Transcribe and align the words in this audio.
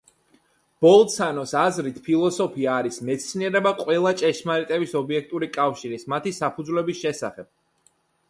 ბოლცანოს 0.83 1.51
აზრით 1.63 1.99
„ფილოსოფია 2.07 2.71
არის 2.83 2.97
მეცნიერება 3.09 3.73
ყველა 3.83 4.13
ჭეშმარიტების 4.23 4.97
ობიექტური 5.03 5.51
კავშირის“, 5.59 6.07
მათი 6.15 6.33
საფუძვლების 6.39 7.03
შესახებ. 7.05 7.51